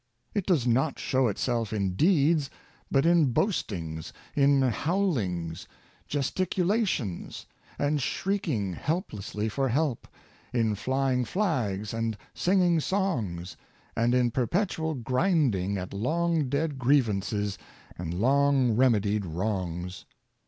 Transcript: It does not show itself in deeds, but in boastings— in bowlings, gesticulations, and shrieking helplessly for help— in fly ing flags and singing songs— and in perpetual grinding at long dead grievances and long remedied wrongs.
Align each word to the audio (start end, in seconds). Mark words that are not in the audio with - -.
It 0.33 0.47
does 0.47 0.65
not 0.65 0.97
show 0.97 1.27
itself 1.27 1.71
in 1.71 1.93
deeds, 1.93 2.49
but 2.89 3.05
in 3.05 3.31
boastings— 3.33 4.11
in 4.45 4.61
bowlings, 4.61 5.67
gesticulations, 6.07 7.45
and 7.77 8.01
shrieking 8.01 8.73
helplessly 8.73 9.47
for 9.47 9.69
help— 9.69 10.07
in 10.53 10.73
fly 10.73 11.13
ing 11.13 11.25
flags 11.25 11.93
and 11.93 12.17
singing 12.33 12.79
songs— 12.79 13.55
and 13.95 14.15
in 14.15 14.31
perpetual 14.31 14.95
grinding 14.95 15.77
at 15.77 15.93
long 15.93 16.49
dead 16.49 16.79
grievances 16.79 17.59
and 17.95 18.11
long 18.11 18.71
remedied 18.75 19.23
wrongs. 19.23 20.05